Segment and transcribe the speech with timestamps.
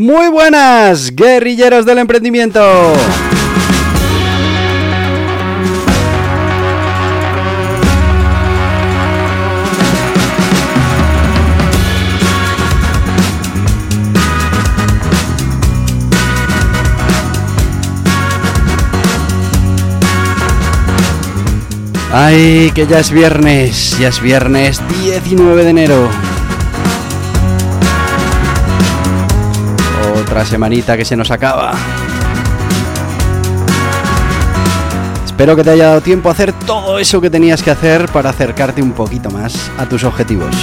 [0.00, 2.62] Muy buenas, guerrilleros del emprendimiento.
[22.10, 26.29] Ay, que ya es viernes, ya es viernes 19 de enero.
[30.30, 31.72] Otra semanita que se nos acaba.
[35.24, 38.30] Espero que te haya dado tiempo a hacer todo eso que tenías que hacer para
[38.30, 40.54] acercarte un poquito más a tus objetivos.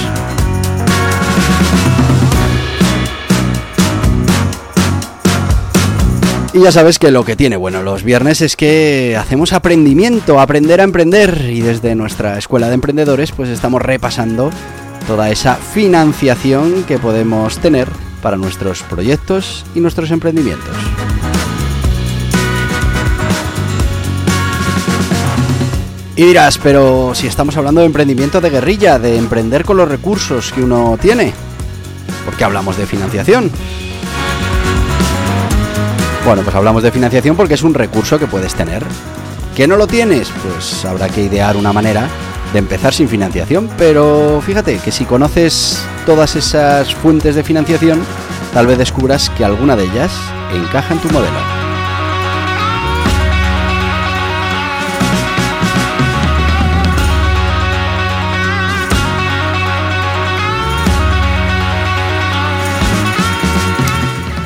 [6.54, 10.80] Y ya sabes que lo que tiene bueno los viernes es que hacemos aprendimiento, aprender
[10.80, 14.50] a emprender y desde nuestra escuela de emprendedores pues estamos repasando
[15.06, 20.74] toda esa financiación que podemos tener para nuestros proyectos y nuestros emprendimientos.
[26.16, 30.52] Y dirás, pero si estamos hablando de emprendimiento de guerrilla, de emprender con los recursos
[30.52, 31.32] que uno tiene,
[32.24, 33.52] ¿por qué hablamos de financiación?
[36.24, 38.84] Bueno, pues hablamos de financiación porque es un recurso que puedes tener.
[39.56, 40.28] ¿Que no lo tienes?
[40.42, 42.08] Pues habrá que idear una manera
[42.52, 48.00] de empezar sin financiación, pero fíjate que si conoces todas esas fuentes de financiación,
[48.54, 50.12] tal vez descubras que alguna de ellas
[50.54, 51.57] encaja en tu modelo.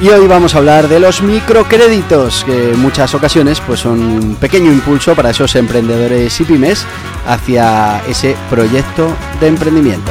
[0.02, 4.34] Y hoy vamos a hablar de los microcréditos, que en muchas ocasiones pues son un
[4.34, 6.84] pequeño impulso para esos emprendedores y pymes
[7.24, 10.10] hacia ese proyecto de emprendimiento.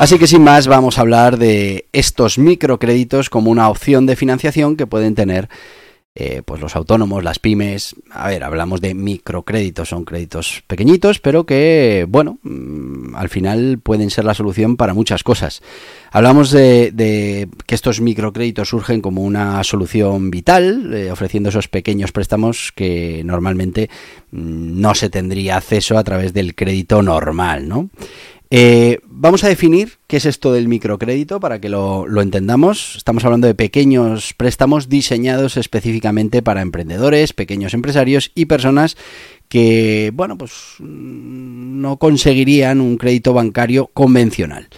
[0.00, 4.76] Así que sin más vamos a hablar de estos microcréditos como una opción de financiación
[4.76, 5.48] que pueden tener
[6.20, 11.46] eh, pues los autónomos, las pymes, a ver, hablamos de microcréditos, son créditos pequeñitos, pero
[11.46, 15.62] que, bueno, mm, al final pueden ser la solución para muchas cosas.
[16.10, 22.72] Hablamos de, que estos microcréditos surgen como una solución vital, eh, ofreciendo esos pequeños préstamos
[22.74, 23.88] que normalmente
[24.32, 27.90] mm, no se tendría acceso a través del crédito normal, ¿no?
[28.50, 32.96] Eh, vamos a definir qué es esto del microcrédito para que lo, entendamos.
[32.96, 38.96] Estamos hablando de pequeños préstamos diseñados específicamente para emprendedores, pequeños empresarios y personas
[39.48, 44.68] que, bueno, pues mm, no conseguirían un crédito bancario convencional.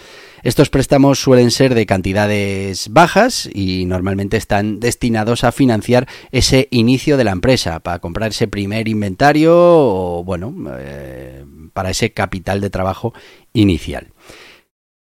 [0.43, 7.19] Estos préstamos suelen ser de cantidades bajas y normalmente están destinados a financiar ese inicio
[7.19, 12.71] de la empresa, para comprar ese primer inventario o, bueno, eh, para ese capital de
[12.71, 13.15] trabajo
[13.53, 14.09] inicial.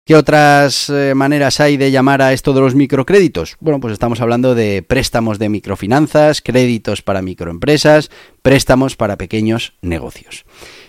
[0.08, 3.58] ¿Qué otras eh, maneras hay de llamar a esto de los microcréditos?
[3.60, 8.10] Bueno, pues estamos hablando de préstamos de microfinanzas, créditos para microempresas,
[8.42, 10.46] préstamos para pequeños negocios.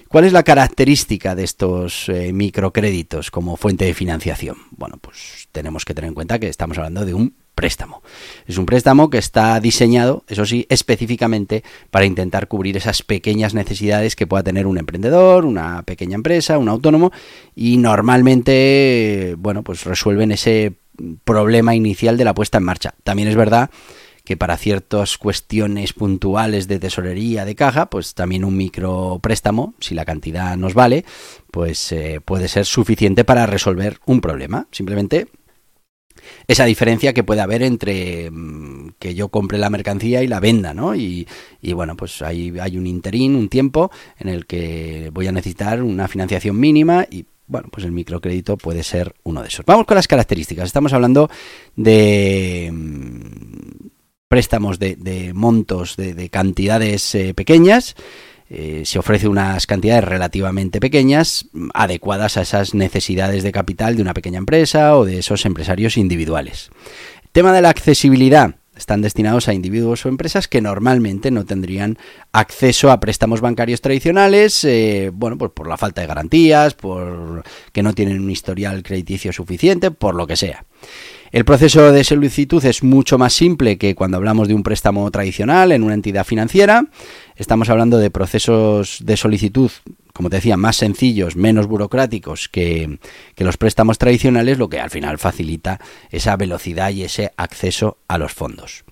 [0.09, 4.57] ¿Cuál es la característica de estos eh, microcréditos como fuente de financiación?
[4.71, 8.05] Bueno, pues tenemos que tener en cuenta que estamos hablando de un préstamo.
[8.47, 14.15] Es un préstamo que está diseñado, eso sí, específicamente para intentar cubrir esas pequeñas necesidades
[14.15, 17.11] que pueda tener un emprendedor, una pequeña empresa, un autónomo
[17.57, 20.75] y normalmente, bueno, pues resuelven ese
[21.25, 22.95] problema inicial de la puesta en marcha.
[23.03, 23.71] También es verdad
[24.25, 29.97] que para ciertas cuestiones puntuales de tesorería de caja, pues también un micro préstamo, si
[29.97, 31.05] la cantidad nos vale,
[31.51, 34.69] pues eh, puede ser suficiente para resolver un problema.
[34.71, 35.27] Simplemente
[36.47, 40.75] esa diferencia que puede haber entre mm, que yo compre la mercancía y la venda,
[40.75, 40.95] ¿no?
[40.95, 41.27] Y,
[41.75, 46.09] bueno, pues hay, hay un interín, un tiempo en el que voy a necesitar una
[46.09, 49.65] financiación mínima y bueno, pues el microcrédito puede ser uno de esos.
[49.65, 50.67] Vamos con las características.
[50.67, 51.31] Estamos hablando
[51.77, 53.89] de mm,
[54.29, 57.97] préstamos de, montos, de, cantidades eh, pequeñas.
[58.51, 64.15] Eh, se ofrece unas cantidades relativamente pequeñas, adecuadas a esas necesidades de capital de una
[64.15, 66.71] pequeña empresa o de esos empresarios individuales.
[67.33, 68.55] tema de la accesibilidad.
[68.75, 71.99] están destinados a individuos o empresas que normalmente no tendrían
[72.33, 77.43] acceso a préstamos bancarios tradicionales, eh, bueno, pues por la falta de garantías, por
[77.73, 80.65] que no tienen un historial crediticio suficiente, por lo que sea.
[81.31, 85.73] El proceso de solicitud es mucho más simple que cuando hablamos de un préstamo tradicional
[85.73, 86.87] en una entidad financiera.
[87.37, 89.71] Estamos hablando de procesos de solicitud,
[90.15, 92.99] como te decía, más sencillos, menos burocráticos que,
[93.37, 95.81] los préstamos tradicionales, lo que al final facilita
[96.11, 98.85] esa velocidad y ese acceso a los fondos.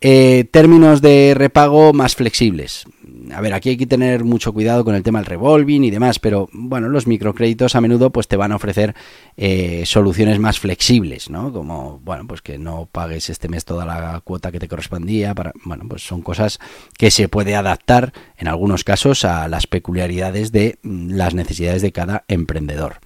[0.00, 2.86] Eh, términos de repago más flexibles
[3.32, 6.18] a ver, aquí hay que tener mucho cuidado con el tema del revolving y demás,
[6.18, 8.94] pero bueno, los microcréditos a menudo pues te van a ofrecer
[9.36, 11.52] eh, soluciones más flexibles, ¿no?
[11.52, 15.52] Como, bueno, pues que no pagues este mes toda la cuota que te correspondía, para,
[15.64, 16.58] bueno, pues son cosas
[16.96, 21.92] que se puede adaptar en algunos casos a las peculiaridades de mm, las necesidades de
[21.92, 22.96] cada emprendedor.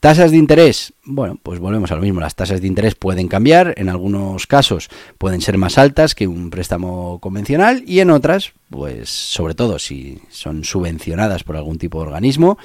[0.00, 0.94] Tasas de interés.
[1.04, 2.20] Bueno, pues volvemos a lo mismo.
[2.20, 3.74] Las tasas de interés pueden cambiar.
[3.76, 9.08] En algunos casos pueden ser más altas que un préstamo convencional y en otras, pues
[9.10, 12.58] sobre todo si son subvencionadas por algún tipo de organismo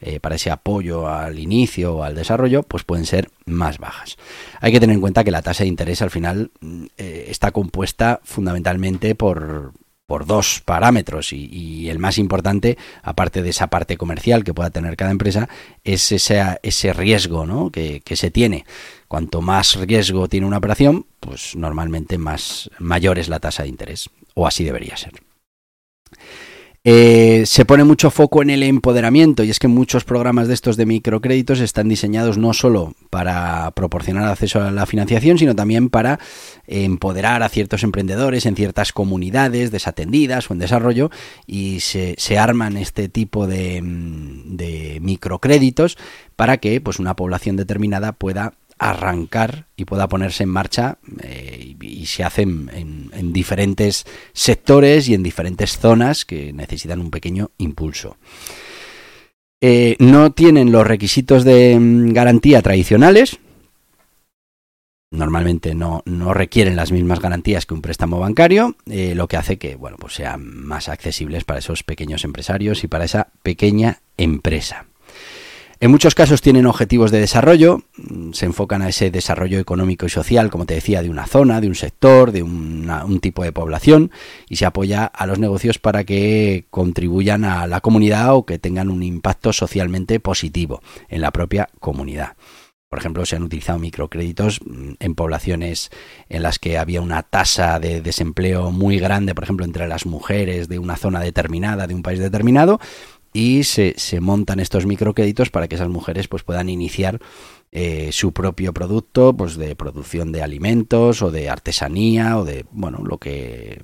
[0.00, 4.16] eh, para ese apoyo al inicio o al desarrollo, pues pueden ser más bajas.
[4.60, 7.50] Hay que tener en cuenta que la tasa de interés al final mm, eh, está
[7.50, 9.72] compuesta fundamentalmente por,
[10.06, 14.96] por dos parámetros y, el más importante, aparte de esa parte comercial que pueda tener
[14.96, 15.48] cada empresa,
[15.84, 17.70] es ese, ese riesgo ¿no?
[17.70, 18.64] que, se tiene.
[19.08, 24.08] Cuanto más riesgo tiene una operación, pues normalmente más mayor es la tasa de interés,
[24.34, 25.12] o así debería ser.
[26.88, 30.76] Eh, se pone mucho foco en el empoderamiento y es que muchos programas de estos
[30.76, 36.20] de microcréditos están diseñados no solo para proporcionar acceso a la financiación, sino también para
[36.68, 41.10] empoderar a ciertos emprendedores en ciertas comunidades desatendidas o en desarrollo
[41.44, 45.98] y se, arman este tipo de, de microcréditos
[46.36, 51.45] para que pues, una población determinada pueda arrancar y pueda ponerse en marcha eh,
[52.06, 58.16] se hace en, diferentes sectores y en diferentes zonas que necesitan un pequeño impulso.
[59.60, 63.38] Eh, no tienen los requisitos de mm, garantía tradicionales.
[65.10, 66.02] Normalmente no,
[66.34, 70.14] requieren las mismas garantías que un préstamo bancario, eh, lo que hace que bueno, pues
[70.14, 74.86] sean más accesibles para esos pequeños empresarios y para esa pequeña empresa.
[75.78, 80.08] En muchos casos tienen objetivos de desarrollo, mm, se enfocan a ese desarrollo económico y
[80.08, 84.10] social, como te decía, de una zona, de un sector, de un tipo de población,
[84.48, 88.88] y se apoya a los negocios para que contribuyan a la comunidad o que tengan
[88.88, 92.36] un impacto socialmente positivo en la propia comunidad.
[92.88, 95.90] Por ejemplo, se han utilizado microcréditos mm, en poblaciones
[96.28, 100.68] en las que había una tasa de desempleo muy grande, por ejemplo, entre las mujeres
[100.68, 102.80] de una zona determinada, de un país determinado,
[103.36, 107.20] y se, montan estos microcréditos para que esas mujeres pues, puedan iniciar
[107.70, 113.02] eh, su propio producto pues de producción de alimentos o de artesanía o de bueno
[113.04, 113.82] lo que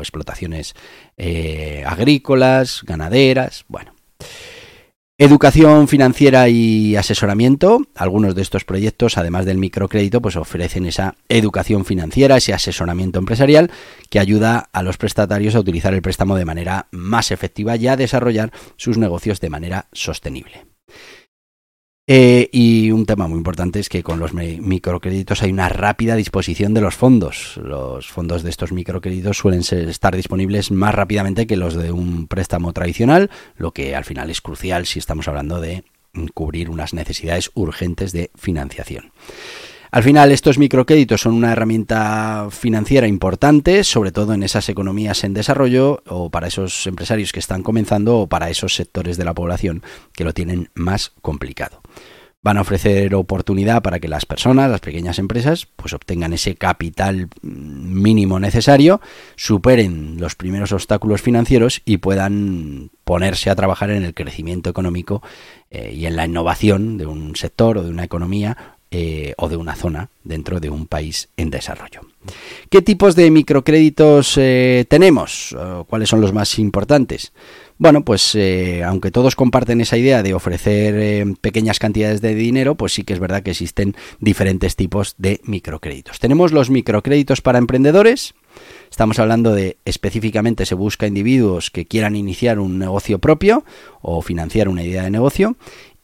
[0.00, 0.74] explotaciones
[1.16, 3.92] eh, agrícolas ganaderas bueno
[5.16, 7.82] Educación financiera y asesoramiento.
[7.94, 13.70] Algunos de estos proyectos, además del microcrédito, pues ofrecen esa educación financiera, ese asesoramiento empresarial
[14.10, 17.96] que ayuda a los prestatarios a utilizar el préstamo de manera más efectiva y a
[17.96, 20.66] desarrollar sus negocios de manera sostenible.
[22.06, 26.74] Eh, y un tema muy importante es que con los microcréditos hay una rápida disposición
[26.74, 27.58] de los fondos.
[27.62, 32.74] Los fondos de estos microcréditos suelen estar disponibles más rápidamente que los de un préstamo
[32.74, 35.84] tradicional, lo que al final es crucial si estamos hablando de
[36.34, 39.10] cubrir unas necesidades urgentes de financiación.
[39.94, 45.34] Al final, estos microcréditos son una herramienta financiera importante, sobre todo en esas economías en
[45.34, 49.84] desarrollo o para esos empresarios que están comenzando o para esos sectores de la población
[50.12, 51.80] que lo tienen más complicado.
[52.44, 57.28] Van a ofrecer oportunidad para que las personas, las pequeñas empresas, pues obtengan ese capital
[57.40, 59.00] mínimo necesario,
[59.34, 65.22] superen los primeros obstáculos financieros y puedan ponerse a trabajar en el crecimiento económico
[65.70, 69.56] eh, y en la innovación de un sector o de una economía eh, o de
[69.56, 72.02] una zona dentro de un país en desarrollo.
[72.68, 75.56] ¿Qué tipos de microcréditos eh, tenemos?
[75.88, 77.32] ¿Cuáles son los más importantes?
[77.76, 82.92] Bueno, pues eh, aunque todos comparten esa idea de ofrecer pequeñas cantidades de dinero, pues
[82.92, 86.20] sí que es verdad que existen diferentes tipos de microcréditos.
[86.20, 88.34] Tenemos los microcréditos para emprendedores.
[88.90, 93.64] Estamos hablando de específicamente se busca individuos que quieran iniciar un negocio propio
[94.02, 95.56] o financiar una idea de negocio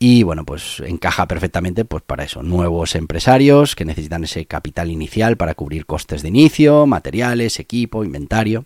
[0.03, 5.37] y bueno, pues encaja perfectamente pues para eso, nuevos empresarios que necesitan ese capital inicial
[5.37, 8.65] para cubrir costes de inicio, materiales, equipo, inventario.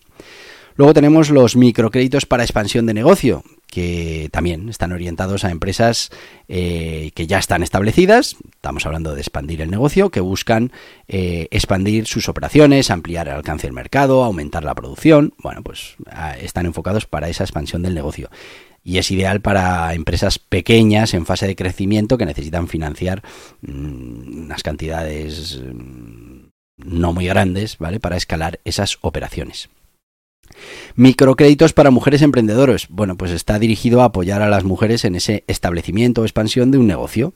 [0.76, 6.10] Luego tenemos los microcréditos para expansión de negocio, que también están orientados a empresas
[6.48, 10.72] eh, que ya están establecidas, estamos hablando de expandir el negocio, que buscan
[11.06, 15.96] eh, expandir sus operaciones, ampliar el alcance del mercado, aumentar la producción, bueno, pues
[16.40, 18.30] están enfocados para esa expansión del negocio.
[18.82, 23.22] Y es ideal para empresas pequeñas en fase de crecimiento que necesitan financiar
[23.62, 28.00] mm, unas cantidades mm, no muy grandes, ¿vale?
[28.00, 29.70] Para escalar esas operaciones.
[30.96, 32.86] Microcréditos para mujeres emprendedoras.
[32.88, 36.78] Bueno, pues está dirigido a apoyar a las mujeres en ese establecimiento o expansión de
[36.78, 37.34] un negocio.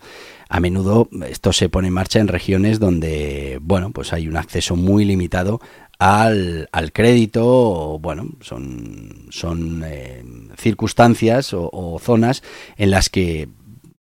[0.49, 4.77] A menudo esto se pone en marcha en regiones donde, bueno, pues hay un acceso
[4.77, 5.61] muy limitado
[5.99, 10.25] al, crédito, o, bueno, son, son eh,
[10.57, 12.43] circunstancias o, zonas
[12.77, 13.49] en las que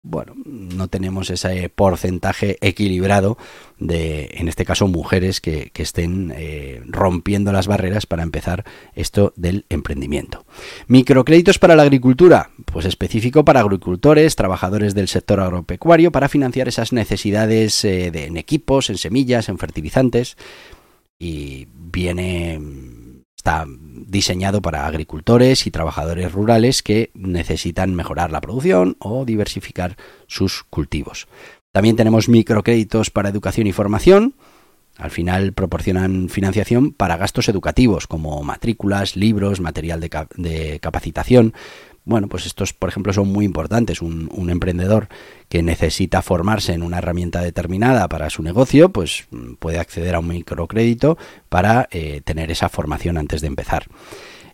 [0.03, 3.37] bueno, no tenemos ese porcentaje equilibrado
[3.77, 8.63] de, en este caso, mujeres que, estén eh, rompiendo las barreras para empezar
[8.95, 10.45] esto del emprendimiento.
[10.87, 16.93] Microcréditos para la agricultura, pues específico para agricultores, trabajadores del sector agropecuario, para financiar esas
[16.93, 20.37] necesidades eh, de, en equipos, en semillas, en fertilizantes.
[21.19, 22.59] Y viene
[23.47, 29.95] Está diseñado para agricultores y trabajadores rurales que necesitan mejorar la producción o diversificar
[30.27, 31.29] sus cultivos.
[31.71, 34.35] También tenemos microcréditos para educación y formación.
[34.97, 41.53] Al final proporcionan financiación para gastos educativos como matrículas, libros, material de, capacitación,
[42.07, 44.01] bueno, pues estos, por ejemplo, son muy importantes.
[44.01, 45.09] Un, emprendedor
[45.49, 50.19] que necesita formarse en una herramienta determinada para su negocio, pues mm, puede acceder a
[50.19, 51.17] un microcrédito
[51.49, 53.87] para eh, tener esa formación antes de empezar.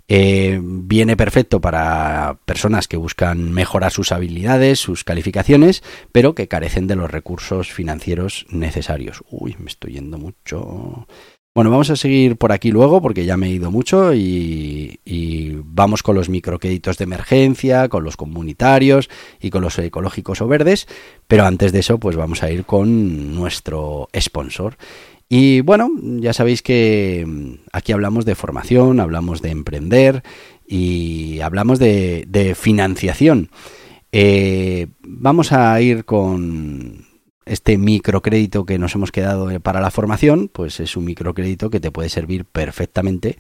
[0.08, 6.88] Eh, viene perfecto para personas que buscan mejorar sus habilidades, sus calificaciones, pero que carecen
[6.88, 9.24] de los recursos financieros necesarios.
[9.30, 11.08] Uy, me estoy yendo mucho.
[11.56, 15.00] Bueno, vamos a seguir por aquí luego porque ya me he ido mucho y,
[15.74, 19.10] vamos con los microcréditos de emergencia, con los comunitarios
[19.42, 20.88] y con los ecológicos o verdes,
[21.27, 24.77] pero antes de eso pues vamos a ir con nuestro sponsor.
[25.30, 25.89] Y bueno,
[26.20, 30.24] ya sabéis que mm, aquí hablamos de formación, hablamos de emprender
[30.68, 33.50] y hablamos de, financiación.
[34.12, 37.08] Eh, vamos a ir con
[37.46, 41.80] este microcrédito que nos hemos quedado eh, para la formación, pues es un microcrédito que
[41.80, 43.38] te puede servir perfectamente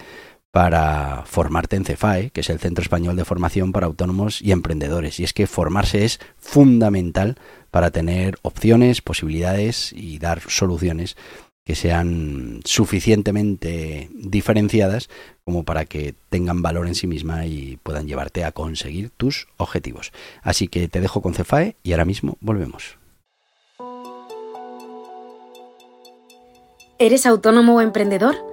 [0.53, 5.19] para formarte en CEFAE, que es el Centro Español de Formación para Autónomos y Emprendedores.
[5.19, 7.37] Y es que formarse es fundamental
[7.71, 11.17] para tener opciones, posibilidades y dar soluciones
[11.65, 15.09] que sean suficientemente diferenciadas
[15.43, 20.11] como para que tengan valor en sí misma y puedan llevarte a conseguir tus objetivos.
[20.43, 22.99] Así que te dejo con CEFAE y ahora mismo volvemos.
[26.99, 28.52] ¿Eres autónomo o emprendedor?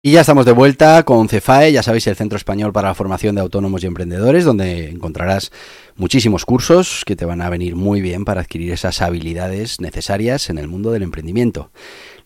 [0.00, 3.34] Y ya estamos de vuelta con CEFAE, ya sabéis, el Centro Español para la Formación
[3.34, 5.50] de Autónomos y Emprendedores, donde encontrarás
[5.96, 10.58] muchísimos cursos que te van a venir muy bien para adquirir esas habilidades necesarias en
[10.58, 11.72] el mundo del emprendimiento.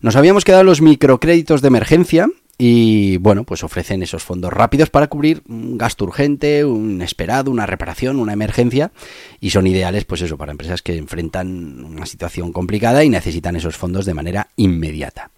[0.01, 2.27] Nos habíamos quedado los microcréditos de emergencia,
[2.65, 7.65] y bueno, pues ofrecen esos fondos rápidos para cubrir un gasto urgente, un esperado, una
[7.65, 8.93] reparación, una emergencia
[9.41, 13.75] y son ideales pues eso para empresas que enfrentan una situación complicada y necesitan esos
[13.75, 15.29] fondos de manera inmediata.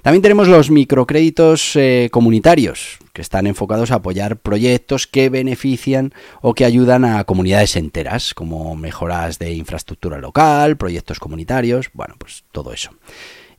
[0.00, 6.54] También tenemos los microcréditos eh, comunitarios que están enfocados a apoyar proyectos que benefician o
[6.54, 12.72] que ayudan a comunidades enteras, como mejoras de infraestructura local, proyectos comunitarios, bueno, pues todo
[12.72, 12.90] eso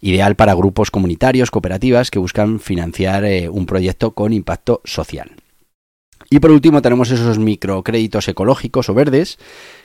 [0.01, 5.40] ideal para grupos comunitarios, cooperativas que buscan financiar eh, un proyecto con impacto social.
[6.33, 9.37] Y por último tenemos esos microcréditos ecológicos o verdes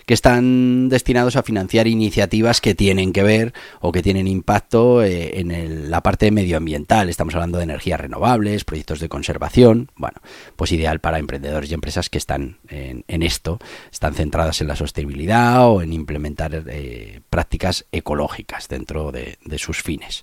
[0.06, 5.40] que están destinados a financiar iniciativas que tienen que ver o que tienen impacto eh,
[5.40, 7.08] en la parte medioambiental.
[7.08, 9.90] Estamos hablando de energías renovables, proyectos de conservación.
[9.96, 10.20] Bueno,
[10.54, 13.58] pues ideal para emprendedores y empresas que están en, esto,
[13.90, 20.22] están centradas en la sostenibilidad o en implementar eh, prácticas ecológicas dentro de sus fines.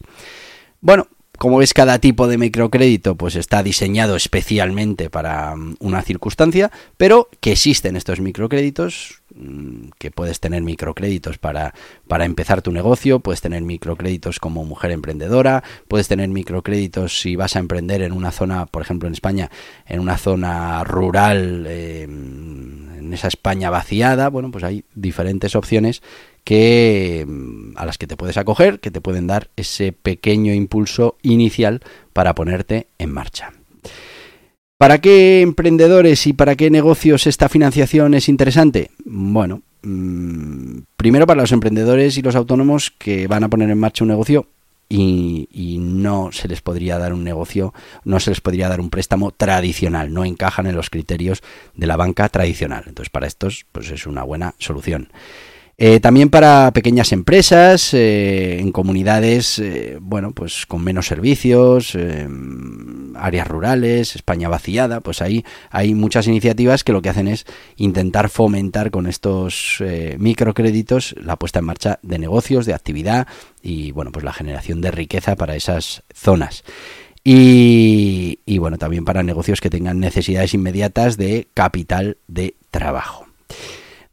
[0.80, 1.10] Bueno,
[1.44, 7.28] como ves, cada tipo de microcrédito pues está diseñado especialmente para mm, una circunstancia, pero
[7.42, 11.74] que existen estos microcréditos, mm, que puedes tener microcréditos para,
[12.08, 17.58] para empezar tu negocio, puedes tener microcréditos como mujer emprendedora, puedes tener microcréditos si vas
[17.58, 19.52] a emprender en una zona, por ejemplo en España,
[19.86, 26.02] en una zona rural, eh, en esa España vaciada, bueno, pues hay diferentes opciones
[26.44, 31.18] que mm, a las que te puedes acoger, que te pueden dar ese pequeño impulso
[31.22, 31.82] inicial
[32.14, 33.54] para ponerte en marcha.
[34.78, 38.92] ¿Para qué emprendedores y para qué negocios esta financiación es interesante?
[39.06, 44.04] Bueno, mm, primero para los emprendedores y los autónomos que van a poner en marcha
[44.04, 44.48] un negocio
[44.90, 47.74] y, y, no se les podría dar un negocio,
[48.04, 51.42] no se les podría dar un préstamo tradicional, no encajan en los criterios
[51.74, 52.84] de la banca tradicional.
[52.86, 55.10] Entonces, para estos, pues es una buena solución.
[55.78, 61.98] Eh, también para pequeñas empresas, eh, en comunidades, eh, bueno, pues con menos servicios,
[63.16, 68.30] áreas rurales, España vaciada, pues ahí hay muchas iniciativas que lo que hacen es intentar
[68.30, 69.84] fomentar con estos
[70.18, 73.28] microcréditos la puesta en marcha de negocios, de actividad
[73.62, 76.64] y, bueno, pues la generación de riqueza para esas zonas.
[77.24, 83.26] y bueno, también para negocios que tengan necesidades inmediatas de capital de trabajo.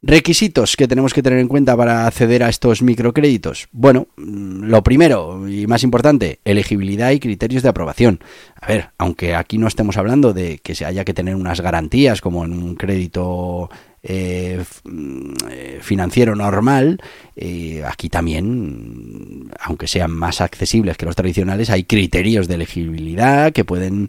[0.03, 3.69] Requisitos que tenemos que tener en cuenta para acceder a estos microcréditos.
[3.71, 8.21] Bueno, mm, lo primero y más importante, elegibilidad y criterios de aprobación.
[8.59, 12.23] A ver, aunque aquí no estemos hablando de que se haya que tener unas garantías
[12.23, 13.69] como en un crédito
[14.03, 16.99] eh, mm, eh, financiero normal,
[17.37, 23.65] eh, aquí también, aunque sean más accesibles que los tradicionales, hay criterios de elegibilidad que
[23.65, 24.09] pueden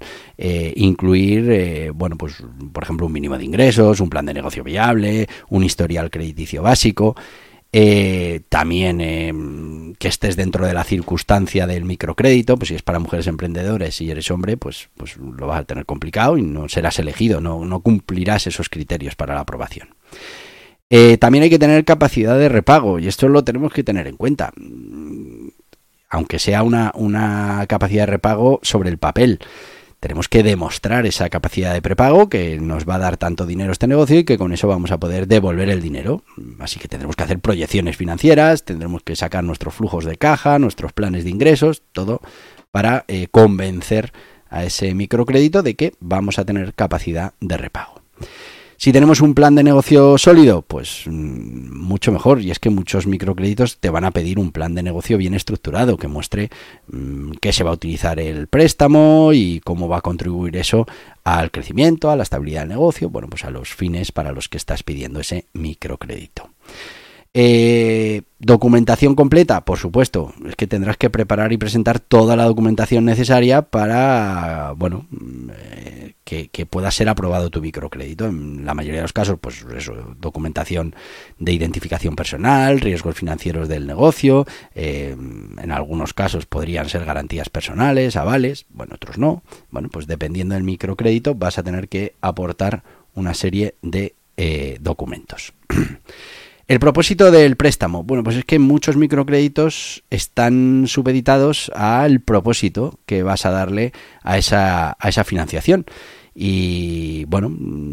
[0.75, 2.43] incluir, bueno, pues
[2.73, 7.15] por ejemplo, un mínimo de ingresos, un plan de negocio viable, un historial crediticio básico.
[7.73, 12.99] Eh, también em, que estés dentro de la circunstancia del microcrédito, pues si es para
[12.99, 16.99] mujeres emprendedoras y eres hombre, pues, pues lo vas a tener complicado y no serás
[16.99, 19.95] elegido, no, no cumplirás esos criterios para la aprobación.
[20.89, 24.17] Eh, también hay que tener capacidad de repago y esto lo tenemos que tener en
[24.17, 24.51] cuenta,
[26.09, 29.39] aunque sea una, una capacidad de repago sobre el papel
[30.01, 33.85] tenemos que demostrar esa capacidad de prepago que nos va a dar tanto dinero este
[33.85, 36.23] negocio y que con eso vamos a poder devolver el dinero.
[36.59, 40.91] Así que tendremos que hacer proyecciones financieras, tendremos que sacar nuestros flujos de caja, nuestros
[40.91, 42.19] planes de ingresos, todo
[42.71, 44.11] para eh, convencer
[44.49, 48.01] a ese microcrédito de que vamos a tener capacidad de repago.
[48.81, 52.41] Si tenemos un plan de negocio sólido, pues mm, mucho mejor.
[52.41, 55.97] Y es que muchos microcréditos te van a pedir un plan de negocio bien estructurado
[55.97, 56.49] que muestre
[56.87, 60.87] mm, qué se va a utilizar el préstamo y cómo va a contribuir eso
[61.23, 64.57] al crecimiento, a la estabilidad del negocio, bueno, pues a los fines para los que
[64.57, 66.49] estás pidiendo ese microcrédito.
[67.33, 73.05] Eh, documentación completa, por supuesto, es que tendrás que preparar y presentar toda la documentación
[73.05, 75.05] necesaria para, bueno,
[75.55, 78.25] eh, que, pueda ser aprobado tu microcrédito.
[78.25, 80.93] En la mayoría de los casos, pues eso, documentación
[81.39, 88.17] de identificación personal, riesgos financieros del negocio, eh, en algunos casos podrían ser garantías personales,
[88.17, 89.41] avales, bueno, otros no.
[89.69, 94.15] Bueno, pues dependiendo del microcrédito vas a tener que aportar una serie de
[94.81, 95.53] documentos.
[96.67, 103.23] El propósito del préstamo, bueno, pues es que muchos microcréditos están supeditados al propósito que
[103.23, 105.85] vas a darle a esa, a esa financiación.
[106.33, 107.51] Y bueno,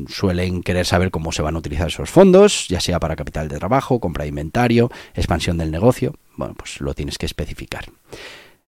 [0.08, 3.58] suelen querer saber cómo se van a utilizar esos fondos, ya sea para capital de
[3.58, 6.14] trabajo, compra de inventario, expansión del negocio.
[6.36, 7.86] Bueno, pues lo tienes que especificar.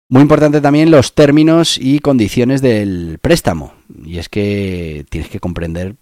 [0.10, 3.74] Muy importante también los términos y condiciones del préstamo.
[4.06, 5.96] Y es que tienes que comprender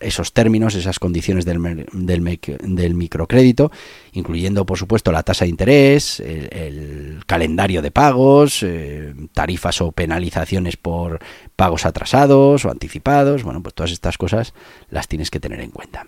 [0.00, 3.70] esos términos, esas condiciones del, del, microcrédito,
[4.12, 10.76] incluyendo, por supuesto, la tasa de interés, el, calendario de pagos, eh, tarifas o penalizaciones
[10.76, 11.20] por
[11.56, 13.42] pagos atrasados o anticipados.
[13.42, 14.54] Bueno, pues todas estas cosas
[14.88, 16.06] las tienes que tener en cuenta.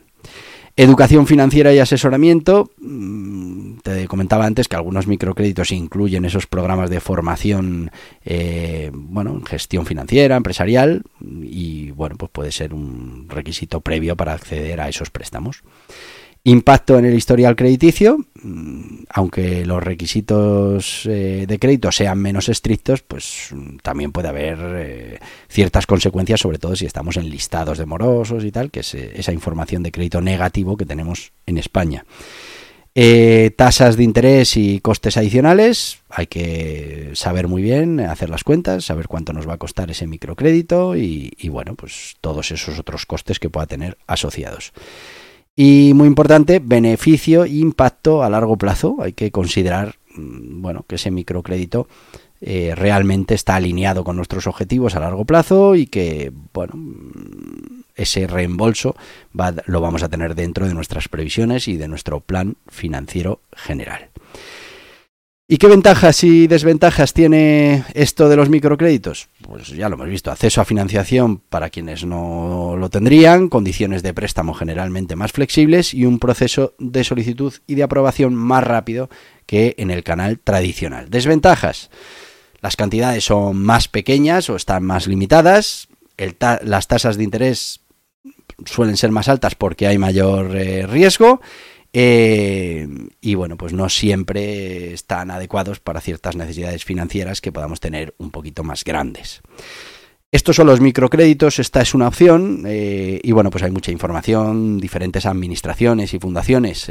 [0.74, 2.70] Educación financiera y asesoramiento.
[3.83, 7.90] Te comentaba antes que algunos microcréditos incluyen esos programas de formación,
[8.25, 14.81] eh, bueno, gestión financiera, empresarial, y bueno, pues puede ser un requisito previo para acceder
[14.81, 15.62] a esos préstamos.
[16.45, 23.03] Impacto en el historial crediticio, mm, aunque los requisitos eh, de crédito sean menos estrictos,
[23.03, 25.18] pues mm, también puede haber eh,
[25.49, 29.12] ciertas consecuencias, sobre todo si estamos en listados de morosos y tal, que es eh,
[29.14, 32.05] esa información de crédito negativo que tenemos en España.
[33.57, 39.09] Tasas de interés y costes adicionales, hay que saber muy bien, hacer las cuentas, saber
[39.09, 43.48] cuánto nos va a costar ese microcrédito y, bueno, pues todos esos otros costes que
[43.48, 44.72] pueda tener asociados.
[45.55, 48.96] Y muy importante, beneficio e impacto a largo plazo.
[49.00, 51.88] Hay que considerar, mm, bueno, que ese microcrédito
[52.40, 56.72] eh, realmente está alineado con nuestros objetivos a largo plazo y que, bueno,
[57.94, 58.96] ese reembolso
[59.66, 64.11] lo vamos a tener dentro de nuestras previsiones y de nuestro plan financiero general.
[65.52, 69.28] ¿Y qué ventajas y desventajas tiene esto de los microcréditos?
[69.46, 74.14] Pues ya lo hemos visto, acceso a financiación para quienes no lo tendrían, condiciones de
[74.14, 79.11] préstamo generalmente más flexibles y un proceso de solicitud y de aprobación más rápido
[79.44, 81.11] que en el canal tradicional.
[81.11, 81.90] Desventajas.
[82.62, 85.88] Las cantidades son más pequeñas o están más limitadas,
[86.62, 87.82] las tasas de interés
[88.64, 91.40] suelen ser más altas porque hay mayor eh, riesgo
[91.92, 92.88] eh,
[93.20, 98.30] y bueno, pues no siempre están adecuados para ciertas necesidades financieras que podamos tener un
[98.30, 99.42] poquito más grandes.
[100.30, 104.78] Estos son los microcréditos, esta es una opción eh, y bueno, pues hay mucha información,
[104.78, 106.90] diferentes administraciones y fundaciones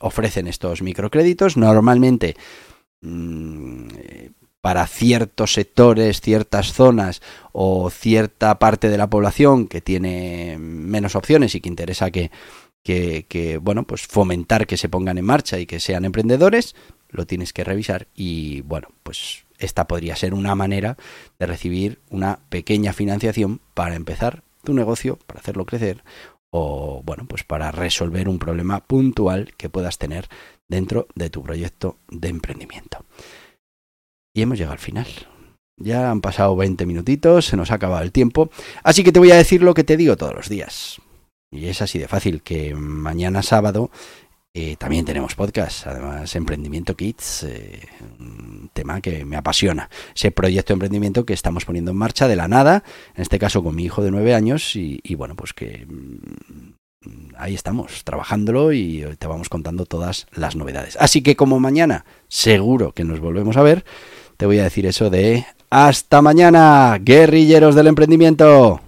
[0.00, 2.36] ofrecen estos microcréditos, normalmente
[3.00, 3.86] mm,
[4.62, 7.20] para ciertos sectores, ciertas zonas
[7.52, 12.30] o cierta parte de la población que tiene menos opciones y que interesa que
[13.60, 16.74] bueno, pues fomentar que se pongan en marcha y que sean emprendedores,
[17.10, 20.96] lo tienes que revisar y bueno, pues esta podría ser una manera
[21.38, 26.04] de recibir una pequeña financiación para empezar tu negocio, para hacerlo crecer
[26.50, 30.28] o bueno, pues para resolver un problema puntual que puedas tener
[30.68, 33.04] dentro de tu proyecto de emprendimiento.
[34.34, 35.06] Y hemos llegado al final.
[35.76, 38.50] Ya han pasado 20 minutitos, se nos ha acabado el tiempo,
[38.82, 41.00] así que te voy a decir lo que te digo todos los días.
[41.50, 43.90] Y es así de fácil, que mañana sábado
[44.54, 47.88] eh, también tenemos podcast, además Emprendimiento Kids, eh,
[48.20, 49.88] un tema que me apasiona.
[50.14, 53.62] Ese proyecto de emprendimiento que estamos poniendo en marcha de la nada, en este caso
[53.62, 59.06] con mi hijo de nueve años, y, bueno, pues que mm, ahí estamos, trabajándolo y
[59.18, 60.96] te vamos contando todas las novedades.
[61.00, 63.86] Así que como mañana seguro que nos volvemos a ver,
[64.42, 68.80] te voy a decir eso de hasta mañana, guerrilleros del emprendimiento.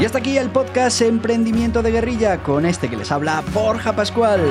[0.00, 4.42] Y hasta aquí el podcast Emprendimiento de Guerrilla con este que les habla Borja Pascual.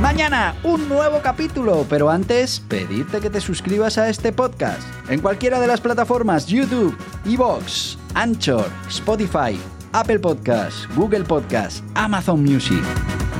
[0.00, 5.58] Mañana un nuevo capítulo, pero antes pedirte que te suscribas a este podcast en cualquiera
[5.58, 9.58] de las plataformas YouTube, Evox, Anchor, Spotify,
[9.90, 12.84] Apple Podcasts, Google Podcasts, Amazon Music.